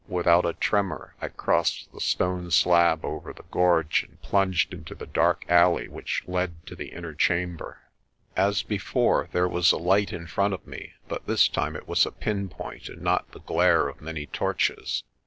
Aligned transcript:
Without 0.07 0.47
a 0.47 0.53
tremor 0.53 1.13
I 1.21 1.27
crossed 1.27 1.91
the 1.93 1.99
stone 1.99 2.49
slab 2.49 3.05
over 3.05 3.33
the 3.33 3.45
gorge 3.51 4.01
and 4.01 4.19
plunged 4.23 4.73
into 4.73 4.95
the 4.95 5.05
dark 5.05 5.45
alley 5.47 5.87
which 5.87 6.23
led 6.25 6.65
to 6.65 6.75
the 6.75 6.87
inner 6.87 7.13
chamber. 7.13 7.81
As 8.35 8.63
before, 8.63 9.29
there 9.31 9.47
was 9.47 9.71
a 9.71 9.77
light 9.77 10.11
in 10.11 10.25
front 10.25 10.55
of 10.55 10.65
me 10.65 10.93
but 11.07 11.27
this 11.27 11.47
time 11.47 11.75
it 11.75 11.87
was 11.87 12.03
a 12.07 12.11
pinpoint 12.11 12.89
and 12.89 13.03
not 13.03 13.29
the 13.31 13.41
glare 13.41 13.87
of 13.87 14.01
many 14.01 14.25
torches. 14.25 15.03